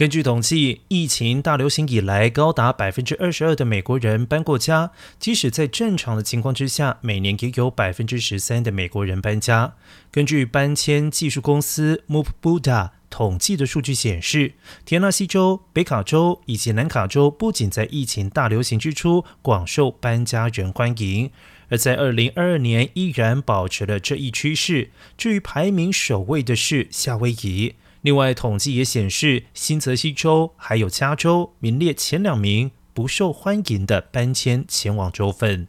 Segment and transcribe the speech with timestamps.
[0.00, 4.92] 根据统计，疫情大流行以来，高达百分之二十二的美国人搬过家。
[5.18, 9.74] 即使在正常的情况之下，每年也有百分之十三的美国人搬家。
[10.10, 14.54] 根据搬迁技术公司 Move Buddha 统计的数据显示，
[14.86, 21.30] 田纳西州、北卡州以及南卡州不仅在疫情大流行之初广受搬家人欢迎，
[21.68, 24.92] 而在二零二二年依然保持了这一趋势。
[25.18, 27.74] 至于排名首位的是夏威夷。
[28.02, 35.68] 另外，统计也显示，新泽西州还有加州名列前两名不受欢迎的搬迁前往州份。